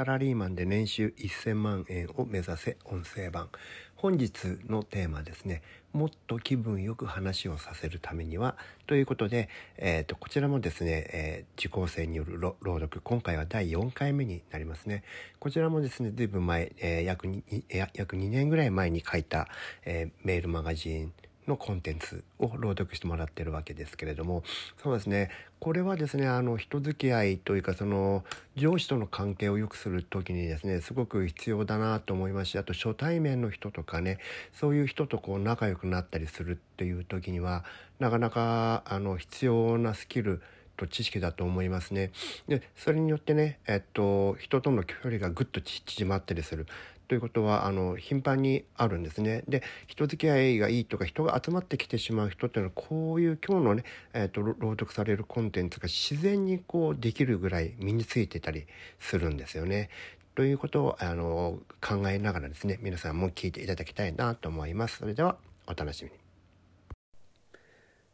[0.00, 3.50] サラリーマンで年収1000万円を目指せ音声版。
[3.96, 4.32] 本日
[4.66, 5.60] のテーマですね。
[5.92, 8.56] もっと気分よく話をさせるためには。
[8.86, 13.02] ということで、えーと、こちらもですね、えー、受講生による朗読。
[13.04, 15.04] 今回は第4回目になりますね。
[15.38, 19.48] こちらもですねずいぶん前、えー、約 2, 約2年ぐらい前に書いた、
[19.84, 21.12] えー、メールマガジン
[21.50, 24.42] のコンテンツを朗読してもらってるわけですけれども
[24.82, 28.24] そうですねこれはですねあの人付き合いというかその
[28.56, 34.18] 上司との関係を良くする時にですねすごく必要だなと思いますしあと初対面の人とかね
[34.54, 37.64] そういう人とこう仲良くなったりするっていう時には
[37.98, 40.40] なかなかあの必要なスキル
[40.76, 42.10] と知識だと思いますね。
[42.48, 46.66] でそれによってね、えっと、人との距離がぐっと縮まったりする
[47.10, 49.42] ということはあの頻繁にあるんですね。
[49.48, 58.68] で人付き合いがいいとか人が集まってきてしまう人っていうのはこういう今日のね、えーと、朗読されるコンテンツが自然にこうできるぐらい身についてたり
[59.00, 59.90] するんですよね。
[60.36, 64.98] ということをあの考えながらですね皆さんも聞いていただきたいなと思います。
[64.98, 65.36] それでは
[65.66, 66.16] お楽しみに。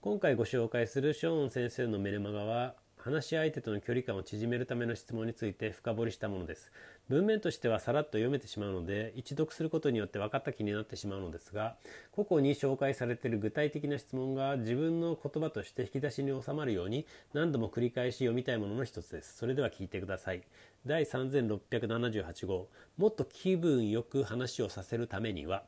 [0.00, 6.70] 今回ご紹介するショーン先生のメルマガは話し相手との距離感を縮めるための質問について深掘りしたものです。
[7.08, 11.76] 文面としてはさらっと読めてしまうので一読することによって分かった気になってしまうのですが
[12.12, 19.38] 個々に紹介されている具体的な質問が自分の言葉として引き出しに収まるように何度も繰り返し読みたいものの一つです。
[19.38, 20.42] それでは聞いてください。
[20.84, 22.68] 第3678号。
[22.98, 25.64] もっと気分よく話をさせるためには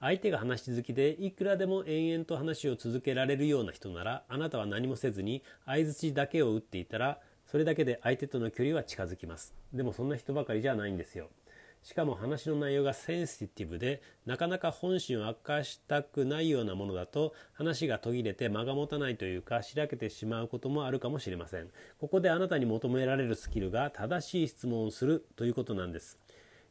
[0.00, 9.54] 相手が話し好きでいくらでも延々と話を続けられるような人ならあなたは何もせずに相づちだけを打っていたらそれだけで相手との距離は近づきます。
[9.72, 11.30] でもそんな人ばかりじゃないんですよ。
[11.82, 21.68] しかも話の内容がセンシティブでなかなか本心を明かしたくないようなものだと話が途切れて間が持たないというかしらけてしまうこともあるかもしれません。
[22.00, 26.18] ここであなたに求められるスキルが正しい質問をするということなんです。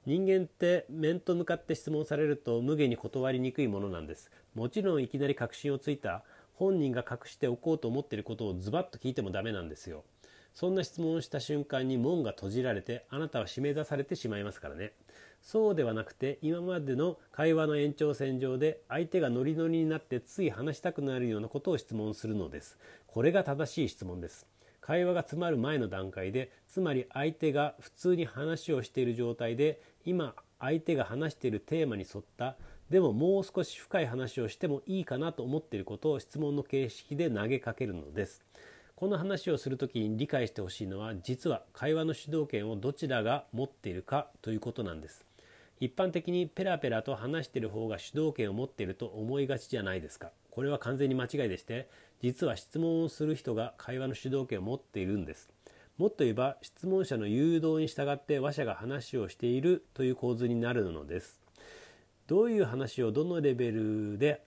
[0.05, 4.29] 人間って面と向かって質問されると無下に断りにくいものなんです。
[4.53, 6.23] もちろんいきなり確信をついた
[6.53, 10.03] 本人が隠しておこうと思っていることをズバッと聞いてもダメなんですよ。
[10.53, 14.93] そんな質問をした瞬間に門が閉じられてあなたは締め出されてしまいますからね。
[15.41, 22.77] そうではなくて今までの会話の延長線上で相手がノリノリになってつい話したくなるようなことを質問するのです。
[23.07, 24.47] これが正しい質問です。
[24.85, 32.55] 会話が詰まる前の段階でつまり相手が普通に話をしている状態で今相手が話しているテーマに沿った
[32.91, 38.43] でももう少し深い話をしてもいいかなと思っていることを質問の形式で投げかけるのです。
[38.95, 45.24] この話をする時に理解してほしいのは実は会話の主導権をどちらが持っているかということなんです。
[45.79, 50.31] 一般的にペラペラと話している方が主導権を持っていると思いがちじゃないですか。
[50.51, 51.89] これは完全に間違いでして
[52.21, 55.49] 実は質問をする人が会話の主導権を持っているんです。
[55.97, 61.41] もっと言えば質問者の誘導に従って話者が話をしているという構図になるのです。
[62.27, 64.41] どういう話をどのレベルで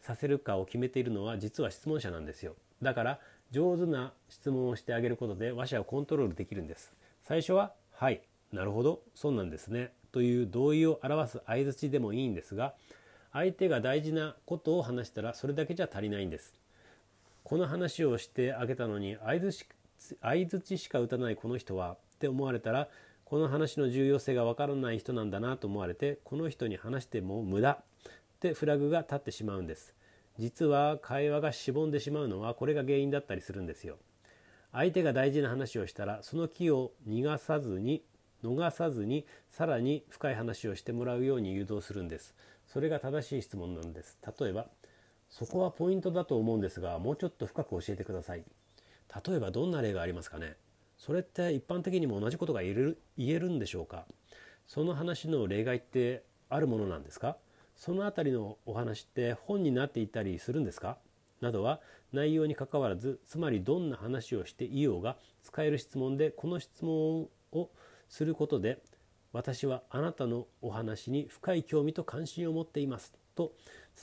[0.00, 2.56] させるかを決めているのは実は質問者なんですよ。
[2.80, 6.92] だから上手な質問をしてあげることで話者をコントロールできるんです。
[7.22, 12.74] 最初は「はいなるほどそうなんですね」という同意を表す相づちでもいいんですが
[13.32, 16.54] 相手が大事なことを話したらそれだけじゃ足りないんです。
[17.44, 22.88] この話をしてあげたのに相づちしか打たないこの人はって思われたら
[23.24, 27.78] この話の重要性がわからない人なんだなと思われてこの人に話しても無駄っ
[28.40, 29.94] てフラグが立ってしまうんです。
[30.38, 33.96] 実は会話がしぼんでしまうのはこれが原因だったりするんですよ。
[34.72, 38.02] 相手が大事な話をしたらその気を逃がさずに
[38.44, 42.34] 逃さずにさらに深い話をしてもらうように誘導するんです。
[42.66, 44.18] それが正しい質問なんです。
[44.40, 44.66] 例えば
[45.28, 48.44] そこはポイントだと思うんですがもうちょっと深く教えてください。
[49.26, 50.56] 例えばどんな例がありますかね。
[50.98, 54.06] それって一般的にも同じことが言える言えるんでしょうか。
[54.66, 57.36] その話の例外ってあるものなんですか。
[57.76, 60.98] その辺りのお話って本になっていたりするんですか。
[61.40, 61.80] などは
[62.12, 67.70] 内容にかかわらずつまりどんな話をしていようが使える質問でこの質問を
[68.12, 68.78] することで
[69.32, 73.52] 私はあなたのお話に深い興味と関心を持っていますと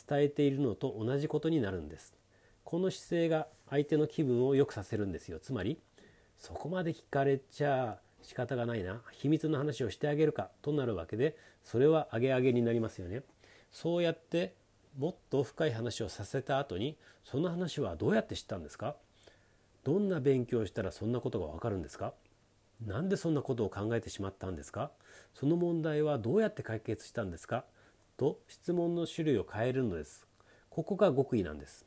[0.09, 2.15] 伝えているのと同じことになるんです。
[2.63, 5.39] この姿勢が相手の気分を良くさせるんですよ。
[5.39, 5.79] つまり
[6.39, 9.03] そこまで聞かれちゃ仕方がないな。
[9.11, 10.50] 秘密の話をしてあげるか。
[10.63, 13.21] となるわけでそれはアゲアゲになりますよね。
[13.71, 14.55] そうやって
[14.97, 18.95] もっと深い話をさせた後にその話はどうやって知ったんですか？
[19.83, 22.13] どんな勉強をしたらそんなことがわかるんですか？
[22.85, 24.91] なんでそんなことを考えてしまったんですか？
[25.33, 27.65] その問題はどうやって解決したんですか？
[28.17, 30.25] と質問の種類を変えるのです。
[30.69, 31.85] ここが極意なんです。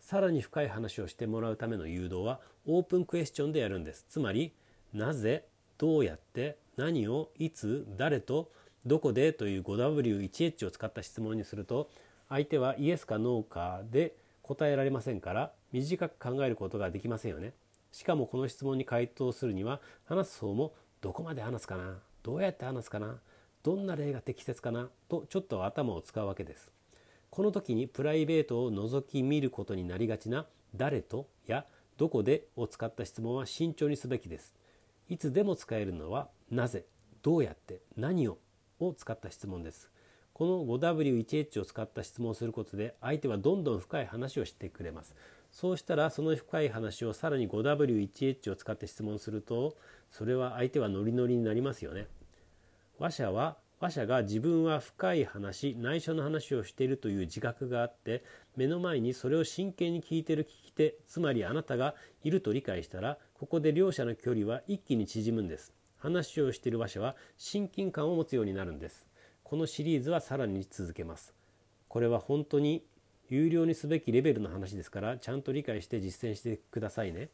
[0.00, 4.06] さらに深い話をしてもらうための誘導はオープンクエスチョンでやるんです。
[4.08, 4.52] つまり
[4.94, 5.44] なぜ
[5.78, 8.50] どうやって何をいつ誰と
[8.86, 11.90] どこでという 5W1H を使った質問にすると
[12.28, 17.52] 相手はイエスかノーかで答えられませんから短く考えることができませんよね。
[17.96, 23.16] しかもこの質問に回答するには話す方もどこまで話すかなどうやって話すかな
[23.62, 26.70] どんな例が適切かなとちょっと頭を使うわけです。
[27.30, 30.44] この時にプライベートを覗き見ることになりがちな
[30.74, 31.64] 誰とや
[31.96, 34.54] どこでを使った質問は慎重にすべきです。
[35.08, 36.84] いつでも使えるのはなぜ、
[37.22, 38.36] どうやって、何を
[38.78, 39.90] を使った質問です。
[40.36, 45.14] この 5W1H を使った質問をすることで相手はどんどん深い話をしてくれます。
[45.50, 49.78] そうしたらその深い話をさらに 5W1H を使って質問すると
[50.10, 52.06] それは相手はノリノリになりますよね。
[52.98, 58.22] 話者は話者が自分は深い話内緒の話をしているという自覚があって
[58.58, 61.94] 目の前にそれを真剣に聞いている聞き手つまりあなたが
[62.24, 69.06] いると理解したらここで両者の距離は一気に縮むんです話をしている話者は親近感を持つようになるんです
[69.48, 71.32] このシリーズはさらに続けます
[71.86, 72.84] これは本当に
[73.28, 77.28] 有料にすべきレベルの話ですからちゃんと理解して実践してくださいね。